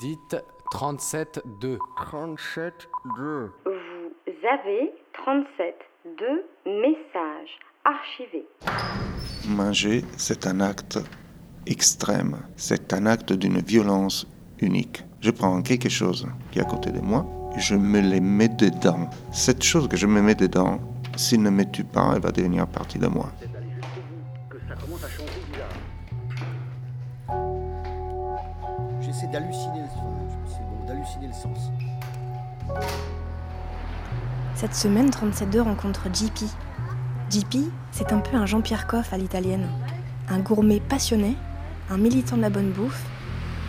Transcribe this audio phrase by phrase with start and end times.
[0.00, 0.36] Dites
[0.72, 1.78] 37-2.
[1.96, 2.72] 37-2.
[3.64, 4.92] Vous avez
[5.24, 8.46] 37-2 messages archivés.
[9.48, 10.98] Manger, c'est un acte
[11.66, 12.38] extrême.
[12.56, 14.26] C'est un acte d'une violence
[14.60, 15.04] unique.
[15.20, 17.26] Je prends quelque chose qui est à côté de moi,
[17.56, 19.08] et je me les mets dedans.
[19.32, 20.80] Cette chose que je me mets dedans,
[21.16, 23.30] s'il ne me tue pas, elle va devenir partie de moi.
[29.34, 31.72] D'halluciner le sens.
[34.54, 36.44] Cette semaine, 37.2 rencontre JP.
[37.30, 37.56] JP,
[37.90, 39.68] c'est un peu un Jean-Pierre Coff à l'italienne.
[40.28, 41.36] Un gourmet passionné,
[41.90, 43.04] un militant de la bonne bouffe,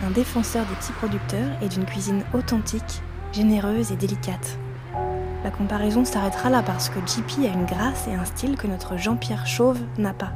[0.06, 3.02] un défenseur des petits producteurs et d'une cuisine authentique,
[3.32, 4.58] généreuse et délicate.
[5.42, 8.96] La comparaison s'arrêtera là parce que JP a une grâce et un style que notre
[8.96, 10.32] Jean-Pierre Chauve n'a pas.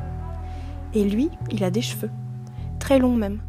[0.93, 2.11] Et lui, il a des cheveux.
[2.79, 3.41] Très longs même.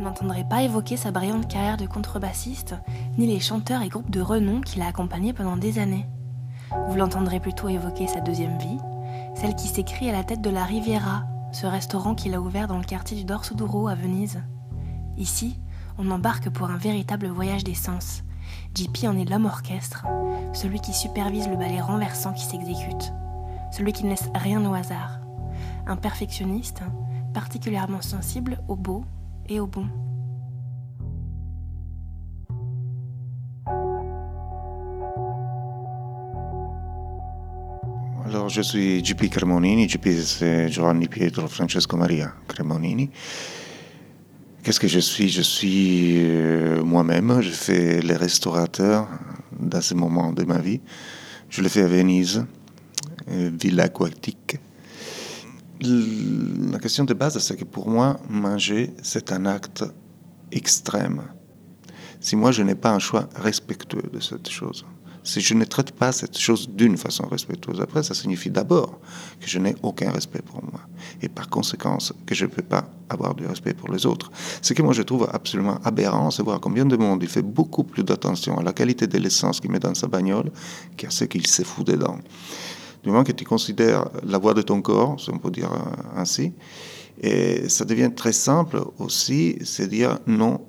[0.00, 2.74] Vous ne m'entendrez pas évoquer sa brillante carrière de contrebassiste,
[3.18, 6.06] ni les chanteurs et groupes de renom qu'il a accompagnés pendant des années.
[6.88, 8.78] Vous l'entendrez plutôt évoquer sa deuxième vie,
[9.34, 12.78] celle qui s'écrit à la tête de la Riviera, ce restaurant qu'il a ouvert dans
[12.78, 14.42] le quartier du Dorso Duro à Venise.
[15.18, 15.60] Ici,
[15.98, 18.22] on embarque pour un véritable voyage des sens.
[18.74, 20.06] JP en est l'homme orchestre,
[20.54, 23.12] celui qui supervise le ballet renversant qui s'exécute,
[23.70, 25.20] celui qui ne laisse rien au hasard.
[25.86, 26.80] Un perfectionniste,
[27.34, 29.04] particulièrement sensible au beau
[29.50, 29.86] et au bon.
[38.24, 39.88] Alors, je suis JP Cremonini.
[39.88, 43.10] JP, c'est Giovanni Pietro Francesco Maria Cremonini.
[44.62, 45.28] Qu'est-ce que je suis?
[45.28, 47.40] Je suis euh, moi-même.
[47.40, 49.08] Je fais les restaurateurs
[49.58, 50.80] dans ce moment de ma vie.
[51.48, 52.46] Je le fais à Venise,
[53.30, 54.58] euh, ville aquatique.
[55.82, 59.84] La question de base, c'est que pour moi, manger, c'est un acte
[60.52, 61.22] extrême.
[62.20, 64.84] Si moi, je n'ai pas un choix respectueux de cette chose,
[65.22, 68.98] si je ne traite pas cette chose d'une façon respectueuse, après, ça signifie d'abord
[69.40, 70.80] que je n'ai aucun respect pour moi.
[71.22, 74.30] Et par conséquent, que je ne peux pas avoir du respect pour les autres.
[74.62, 77.84] Ce que moi je trouve absolument aberrant, c'est voir combien de monde il fait beaucoup
[77.84, 80.50] plus d'attention à la qualité de l'essence qu'il met dans sa bagnole
[80.96, 82.18] qu'à ce qu'il se fout dedans.
[83.02, 85.70] Du moment que tu considères la voix de ton corps, si on peut dire
[86.14, 86.52] ainsi,
[87.22, 90.60] et ça devient très simple aussi, c'est dire non,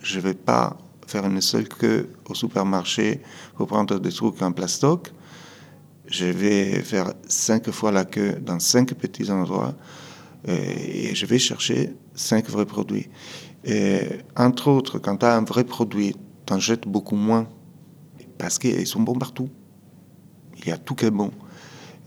[0.00, 3.20] je ne vais pas faire une seule queue au supermarché
[3.56, 5.12] pour prendre des trucs en plastoc.
[6.06, 9.74] Je vais faire cinq fois la queue dans cinq petits endroits
[10.46, 13.08] et je vais chercher cinq vrais produits.
[14.36, 16.14] Entre autres, quand tu as un vrai produit,
[16.46, 17.48] tu en jettes beaucoup moins
[18.38, 19.48] parce qu'ils sont bons partout.
[20.58, 21.30] Il y a tout qui est bon.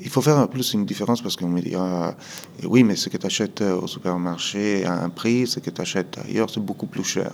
[0.02, 2.16] Il faut faire en plus une différence parce qu'on me dira
[2.64, 6.18] oui, mais ce que tu achètes au supermarché à un prix, ce que tu achètes
[6.26, 7.32] ailleurs, c'est beaucoup plus cher.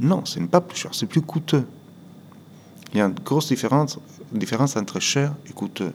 [0.00, 1.64] Non, ce n'est pas plus cher, c'est plus coûteux.
[2.92, 3.98] Il y a une grosse différence,
[4.32, 5.92] différence entre cher et coûteux.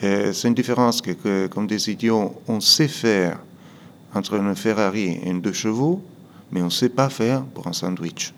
[0.00, 3.38] C'est une différence que, comme des idiots, on sait faire
[4.14, 6.02] entre une Ferrari et une deux chevaux,
[6.52, 8.34] mais on ne sait pas faire pour un sandwich.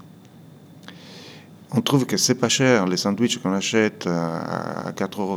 [1.73, 5.37] On trouve que c'est pas cher les sandwichs qu'on achète à 4,50 euros,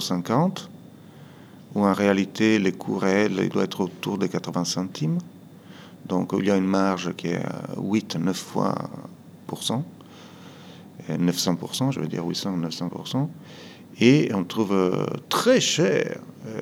[1.76, 5.20] où en réalité les coûts réels doit être autour de 80 centimes.
[6.08, 7.44] Donc il y a une marge qui est
[7.78, 8.76] 8-9 fois
[11.10, 13.28] 900%, je veux dire 800 900%,
[14.00, 16.62] et on trouve euh, très cher euh,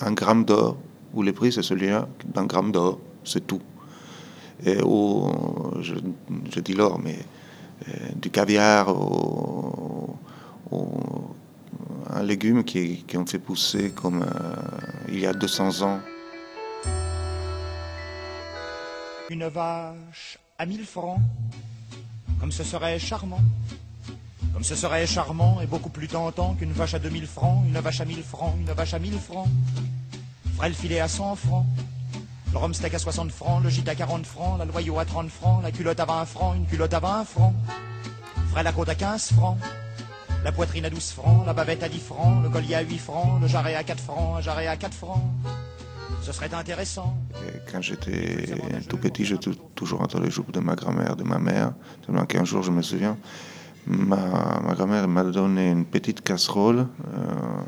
[0.00, 0.76] un gramme d'or,
[1.14, 3.62] où le prix c'est celui-là d'un gramme d'or, c'est tout.
[4.64, 7.18] Et je, dis l'or, mais
[7.88, 10.16] euh, du caviar au,
[12.10, 14.24] un légume qui, qui ont fait pousser comme
[15.08, 16.00] il y a 200 ans.
[19.30, 21.20] Une vache à mille francs,
[22.40, 23.40] comme ce serait charmant.
[24.52, 28.00] Comme ce serait charmant et beaucoup plus tentant qu'une vache à 2000 francs, une vache
[28.00, 29.48] à 1000 francs, une vache à 1000 francs.
[30.56, 31.66] Ferait le filet à 100 francs,
[32.52, 35.28] le rhum steak à 60 francs, le gîte à 40 francs, la loyau à 30
[35.28, 37.54] francs, la culotte à 20 francs, une culotte à 20 francs.
[38.50, 39.58] Ferait la côte à 15 francs,
[40.46, 43.40] la poitrine à 12 francs, la bavette à 10 francs, le collier à 8 francs,
[43.42, 45.20] le jarret à 4 francs, un jarret à 4 francs.
[46.22, 47.16] Ce serait intéressant.
[47.72, 48.54] quand j'étais
[48.88, 51.72] tout petit, j'étais toujours entre les jupes de ma grand-mère, de ma mère.
[52.06, 53.16] Tellement qu'un jour, je me souviens,
[53.88, 57.62] ma, ma grand-mère m'a donné une petite casserole, euh,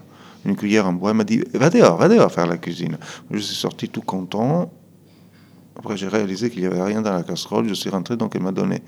[0.44, 1.10] une cuillère en bois.
[1.10, 2.96] Elle m'a dit Va dehors, va dehors faire la cuisine.
[3.32, 4.70] Je suis sorti tout content.
[5.76, 7.68] Après, j'ai réalisé qu'il n'y avait rien dans la casserole.
[7.68, 8.82] Je suis rentré, donc elle m'a donné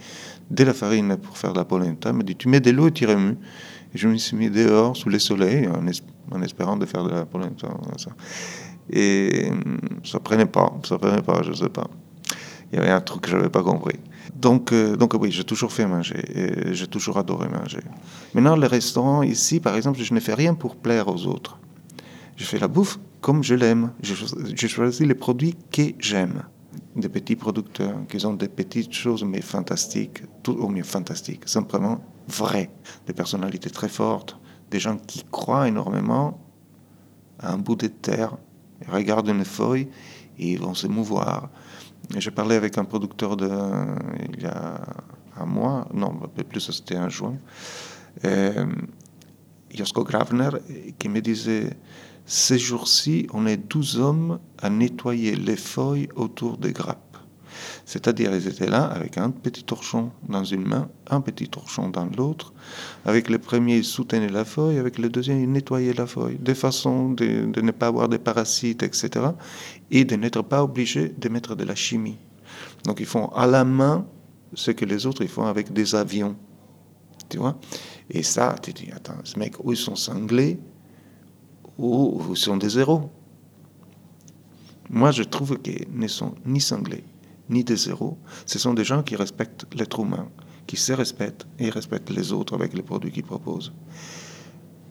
[0.48, 2.10] de la farine pour faire de la polenta.
[2.10, 3.36] Elle m'a dit Tu mets de l'eau et tu remues.
[3.94, 7.68] Je me suis mis dehors, sous le soleil, en, espérant de faire de la polenta.
[8.90, 11.88] Et hum, ça prenait pas, ça prenait pas, je sais pas.
[12.72, 13.98] Il y avait un truc que je n'avais pas compris.
[14.34, 16.22] Donc, euh, donc oui, j'ai toujours fait manger.
[16.72, 17.80] J'ai toujours adoré manger.
[18.34, 21.58] Maintenant, les restaurants ici, par exemple, je ne fais rien pour plaire aux autres.
[22.36, 23.90] Je fais la bouffe comme je l'aime.
[24.02, 24.14] Je,
[24.56, 26.44] je choisis les produits que j'aime.
[26.94, 32.00] Des petits producteurs qui ont des petites choses, mais fantastiques, tout au mieux fantastiques, simplement
[32.28, 32.70] vraies.
[33.06, 34.38] Des personnalités très fortes,
[34.70, 36.40] des gens qui croient énormément
[37.38, 38.36] à un bout de terre,
[38.82, 39.88] ils regardent une feuille
[40.38, 41.50] et ils vont se mouvoir.
[42.16, 43.50] J'ai parlé avec un producteur de,
[44.32, 44.80] il y a
[45.36, 47.36] un mois, non, un peu plus, c'était un juin,
[48.24, 48.66] euh,
[49.72, 50.50] Josko Gravner,
[50.98, 51.70] qui me disait
[52.26, 57.09] Ces jours-ci, on est 12 hommes à nettoyer les feuilles autour des grappes.
[57.84, 62.06] C'est-à-dire, ils étaient là avec un petit torchon dans une main, un petit torchon dans
[62.06, 62.52] l'autre.
[63.04, 66.54] Avec le premier, ils soutenaient la feuille, avec le deuxième, ils nettoyaient la feuille, de
[66.54, 69.26] façon de, de ne pas avoir des parasites, etc.
[69.90, 72.18] Et de n'être pas obligés de mettre de la chimie.
[72.84, 74.06] Donc, ils font à la main
[74.54, 76.36] ce que les autres ils font avec des avions.
[77.28, 77.58] Tu vois?
[78.10, 80.58] Et ça, tu dis, attends, ces mecs, ou ils sont cinglés,
[81.78, 83.10] ou ils sont des héros.
[84.88, 87.04] Moi, je trouve qu'ils ne sont ni cinglés,
[87.50, 88.16] ni des zéros.
[88.46, 90.28] Ce sont des gens qui respectent l'être humain,
[90.66, 93.72] qui se respectent et respectent les autres avec les produits qu'ils proposent.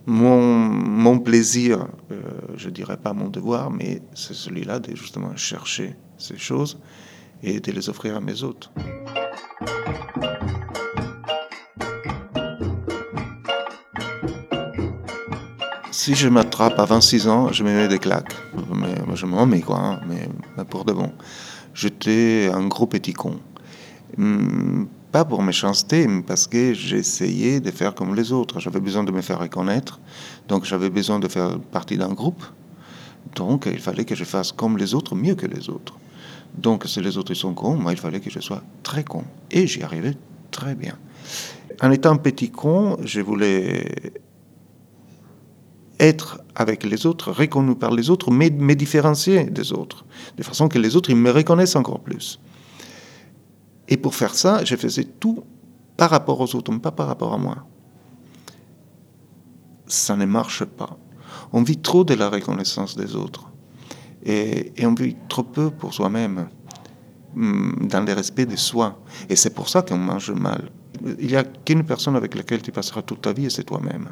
[0.06, 2.22] Mon, mon plaisir, euh,
[2.56, 6.80] je dirais pas mon devoir, mais c'est celui-là de justement chercher ces choses
[7.44, 8.72] et de les offrir à mes hôtes.
[15.92, 18.34] Si je m'attrape à 26 ans, je me mets des claques.
[18.74, 20.28] Mais, je m'en mets quoi, hein, mais,
[20.58, 21.12] mais pour de bon
[21.80, 23.40] j'étais un gros petit con.
[24.18, 28.60] Hmm, pas pour méchanceté, mais parce que j'essayais de faire comme les autres.
[28.60, 30.00] J'avais besoin de me faire reconnaître,
[30.48, 32.44] donc j'avais besoin de faire partie d'un groupe.
[33.36, 35.96] Donc il fallait que je fasse comme les autres, mieux que les autres.
[36.58, 39.24] Donc si les autres sont cons, moi il fallait que je sois très con.
[39.50, 40.16] Et j'y arrivais
[40.52, 40.98] très bien.
[41.82, 44.12] En étant petit con, je voulais
[46.00, 50.06] être avec les autres, reconnu par les autres, mais différencier des autres,
[50.38, 52.40] de façon que les autres ils me reconnaissent encore plus.
[53.88, 55.44] Et pour faire ça, je faisais tout
[55.98, 57.66] par rapport aux autres, pas par rapport à moi.
[59.88, 60.98] Ça ne marche pas.
[61.52, 63.50] On vit trop de la reconnaissance des autres.
[64.24, 66.50] Et, et on vit trop peu pour soi-même,
[67.34, 69.00] hmm, dans le respect de soi.
[69.28, 70.70] Et c'est pour ça qu'on mange mal.
[71.20, 74.10] Il n'y a qu'une personne avec laquelle tu passeras toute ta vie, et c'est toi-même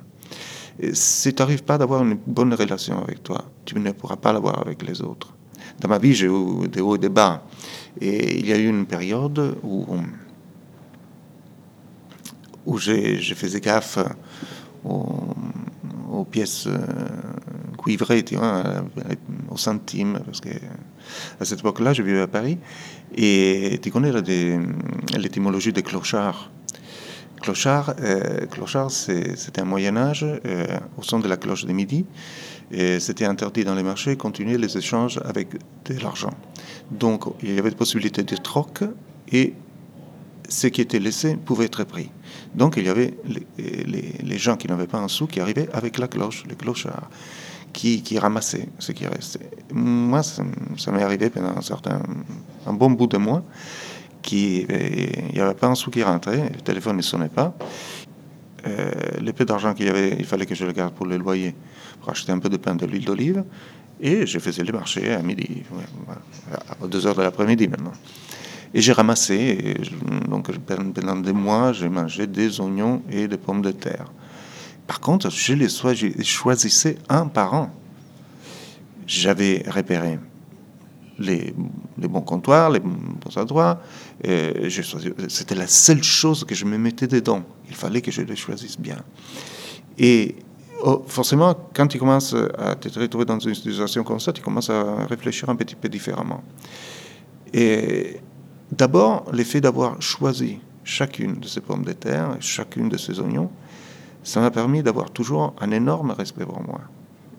[0.94, 4.60] si tu n'arrives pas d'avoir une bonne relation avec toi, tu ne pourras pas l'avoir
[4.60, 5.34] avec les autres.
[5.80, 7.44] Dans ma vie, j'ai eu des hauts et des bas.
[8.00, 9.86] Et il y a eu une période où,
[12.66, 14.00] où j'ai faisais gaffe
[14.84, 16.78] aux, pièces euh,
[17.78, 18.64] cuivrées, vois,
[19.50, 20.50] aux centimes, parce que
[21.40, 22.58] à cette époque-là, je vivais à Paris.
[23.16, 24.12] Et tu connais
[25.18, 26.52] l'étymologie des clochards?
[27.42, 30.66] Clochard, euh, clochard c'était un Moyen-Âge euh,
[30.98, 32.06] au son de la cloche de midi.
[33.00, 35.54] C'était interdit dans les marchés continuer les échanges avec
[35.86, 36.34] de l'argent.
[36.92, 38.84] Donc il y avait des possibilités de troc
[39.32, 39.54] et
[40.50, 42.12] ce qui était laissé pouvait être pris.
[42.56, 43.14] Donc il y avait
[43.58, 47.10] les, gens qui n'avaient pas un sou qui arrivaient avec la cloche, les clochards,
[47.72, 49.50] qui, ramassaient ce qui restait.
[49.72, 50.44] Moi, ça,
[50.78, 52.02] ça m'est arrivé pendant un certain,
[52.66, 53.44] un bon bout de mois
[54.32, 57.56] il n'y avait pas un sou qui rentrait, le téléphone ne sonnait pas.
[58.66, 58.92] Euh,
[59.22, 61.56] les peu d'argent qu'il y avait, il fallait que je le garde pour le loyer,
[62.02, 63.44] pour acheter un peu de pain, de l'huile d'olive.
[64.00, 65.64] Et je faisais les marchés à midi,
[66.52, 67.94] à 2 heures de l'après-midi maintenant.
[68.74, 69.76] Et j'ai ramassé,
[70.30, 74.12] donc pendant des mois, j'ai mangé des oignons et des pommes de terre.
[74.86, 75.68] Par contre, je les
[76.24, 77.72] choisissais un par an.
[79.06, 80.20] J'avais repéré
[81.20, 81.54] les,
[81.98, 83.80] bons comptoirs, les bons endroits.
[85.28, 87.44] C'était la seule chose que je me mettais dedans.
[87.70, 88.98] Il fallait que je les choisisse bien.
[89.98, 90.36] Et
[90.84, 94.70] oh, forcément, quand tu commences à te retrouver dans une situation comme ça, tu commences
[94.70, 96.44] à réfléchir un petit peu différemment.
[97.54, 98.18] Et
[98.72, 103.50] d'abord, l'effet d'avoir choisi chacune de ces pommes de terre, chacune de ces oignons,
[104.24, 106.82] ça m'a permis d'avoir toujours un énorme respect pour moi.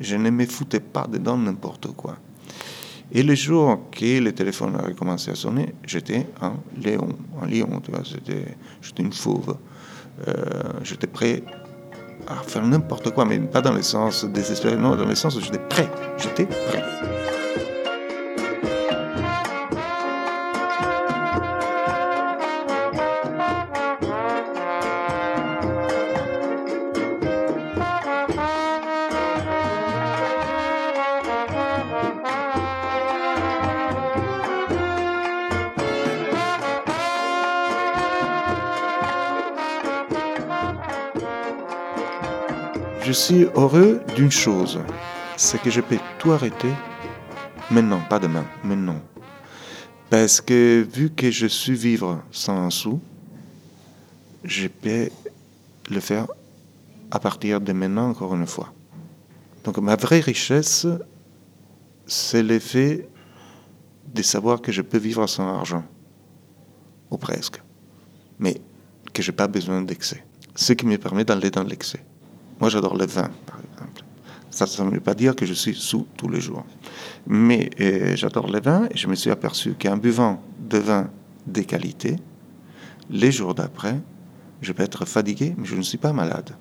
[0.00, 2.16] Je ne me foutais pas dedans n'importe quoi.
[3.12, 7.08] Et le jour que le téléphone a commencé à sonner, j'étais un lion,
[7.40, 9.56] un lion, tu vois, j'étais une fauve.
[10.26, 10.34] Euh,
[10.82, 11.42] j'étais prêt
[12.26, 15.40] à faire n'importe quoi, mais pas dans le sens désespéré, non, dans le sens où
[15.40, 15.88] j'étais prêt,
[16.18, 16.97] j'étais prêt.
[43.02, 44.80] Je suis heureux d'une chose,
[45.36, 46.72] c'est que je peux tout arrêter
[47.70, 49.00] maintenant, pas demain, maintenant.
[50.10, 53.00] Parce que vu que je suis vivre sans un sou,
[54.44, 55.08] je peux
[55.90, 56.26] le faire
[57.10, 58.72] à partir de maintenant encore une fois.
[59.64, 60.86] Donc ma vraie richesse,
[62.06, 63.08] c'est l'effet
[64.12, 65.84] de savoir que je peux vivre sans argent,
[67.10, 67.62] ou presque,
[68.38, 68.60] mais
[69.12, 70.24] que je n'ai pas besoin d'excès.
[70.54, 72.04] Ce qui me permet d'aller dans l'excès.
[72.60, 74.02] Moi j'adore le vin, par exemple.
[74.50, 76.64] Ça ne veut pas dire que je suis sous tous les jours.
[77.26, 81.10] Mais euh, j'adore le vin et je me suis aperçu qu'en buvant de vin
[81.46, 82.16] de qualité,
[83.10, 84.00] les jours d'après,
[84.60, 86.56] je peux être fatigué, mais je ne suis pas malade.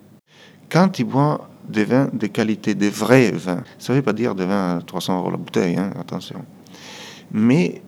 [0.70, 4.36] Quand tu bois des vins de qualité, des vrais vins, ça ne veut pas dire
[4.36, 6.44] des vins à 300 euros la bouteille, hein, attention.
[7.32, 7.82] Mais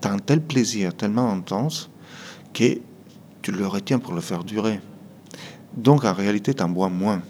[0.00, 1.90] tu as un tel plaisir tellement intense
[2.52, 2.78] que
[3.42, 4.80] tu le retiens pour le faire durer.
[5.76, 7.22] Donc en réalité, tu en bois moins.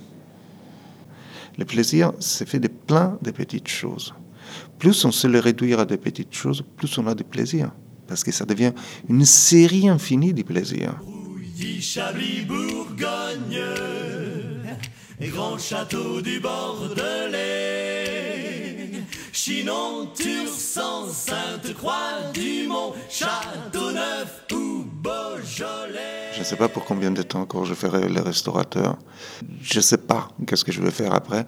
[1.57, 4.15] Le plaisir, c'est fait de plein de petites choses.
[4.79, 7.71] Plus on sait le réduire à des petites choses, plus on a de plaisir.
[8.07, 8.73] Parce que ça devient
[9.09, 11.01] une série infinie de plaisirs.
[19.35, 26.33] Chinon, Tursan, Sainte-Croix, Dumont, Châteauneuf ou Beaujolais.
[26.35, 28.97] Je ne sais pas pour combien de temps encore je ferai le restaurateur.
[29.61, 31.47] Je ne sais pas qu'est-ce que je vais faire après.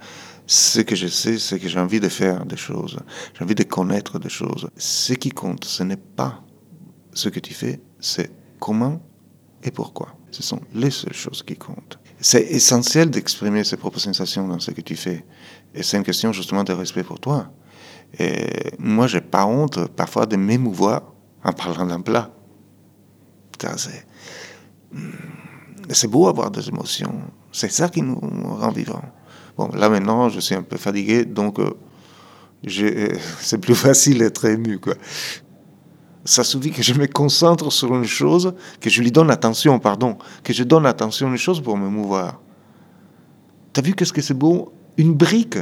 [0.49, 2.99] Ce que je sais, c'est que j'ai envie de faire des choses.
[3.39, 4.69] J'ai envie de connaître des choses.
[4.77, 6.43] Ce qui compte, ce n'est pas
[7.15, 9.01] ce que tu fais, c'est comment
[9.63, 10.09] et pourquoi.
[10.33, 12.01] Ce sont les seules choses qui comptent.
[12.21, 15.25] C'est essentiel d'exprimer ses propres sensations dans ce que tu fais.
[15.73, 17.53] Et c'est une question justement de respect pour toi.
[18.19, 21.03] Et moi, j'ai pas honte parfois de m'émouvoir
[21.45, 22.31] en parlant d'un plat.
[23.77, 24.07] C'est...
[24.93, 25.11] Hmm,
[25.91, 27.15] c'est beau avoir des émotions.
[27.53, 29.03] C'est ça qui nous rend vivants.
[29.57, 31.71] Bon, là maintenant, je suis un peu fatigué, donc euh,
[33.41, 34.81] c'est plus facile d'être ému.
[36.25, 40.19] Ça suffit que je me concentre sur une chose, que je lui donne attention, pardon,
[40.43, 42.41] que je donne attention à une chose pour me mouvoir.
[43.73, 44.73] T'as vu qu'est-ce que c'est beau?
[44.97, 45.59] Une brique,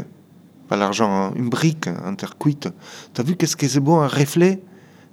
[0.69, 2.69] pas l'argent, hein, une brique intercuite.
[3.13, 4.63] T'as vu qu'est-ce que c'est beau un reflet?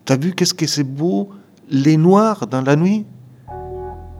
[0.05, 1.29] T'as vu qu'est-ce que c'est beau
[1.69, 3.05] les noirs dans la nuit?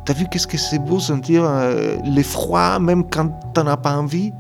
[0.06, 4.32] T'as vu qu'est-ce que c'est beau sentir euh, l'effroi même quand t'en as pas envie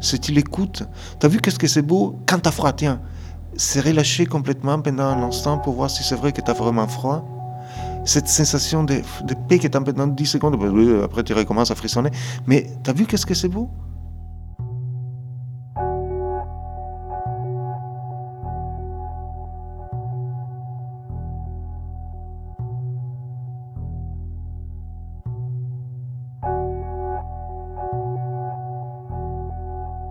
[0.00, 0.84] Si tu l'écoutes?
[1.18, 3.00] T'as vu qu'est-ce que c'est beau quand t'as froid Tiens,
[3.56, 6.86] se relâcher complètement pendant un instant pour voir si c'est vrai que tu as vraiment
[6.86, 7.24] froid.
[8.04, 10.56] Cette sensation de, de paix qui est pendant 10 secondes,
[11.02, 12.10] après tu recommences à frissonner.
[12.46, 13.68] Mais tu as vu qu'est-ce que c'est beau?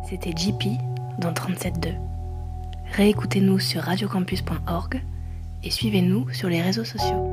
[0.07, 0.77] C'était JP
[1.17, 1.95] dans 37.2.
[2.93, 5.01] Réécoutez-nous sur radiocampus.org
[5.63, 7.24] et suivez-nous sur les réseaux sociaux.